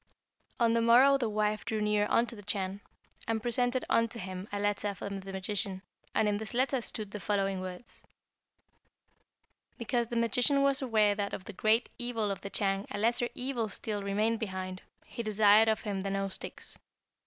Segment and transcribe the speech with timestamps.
[0.59, 2.81] "On the morrow the wife drew near unto the Chan,
[3.27, 5.83] and presented unto him a letter from the magician,
[6.15, 8.03] and in this letter stood the following words:
[9.77, 13.29] 'Because the magician was aware that of the great evil of the Chan a lesser
[13.35, 16.79] evil still remained behind, he desired of him the nose sticks.